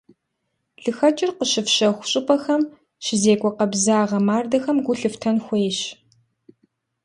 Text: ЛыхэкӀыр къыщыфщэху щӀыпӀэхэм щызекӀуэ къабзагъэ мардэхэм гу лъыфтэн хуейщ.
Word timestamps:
ЛыхэкӀыр 0.83 1.31
къыщыфщэху 1.37 2.07
щӀыпӀэхэм 2.09 2.61
щызекӀуэ 3.05 3.51
къабзагъэ 3.57 4.19
мардэхэм 4.27 4.77
гу 4.85 4.93
лъыфтэн 4.99 5.37
хуейщ. 5.45 5.79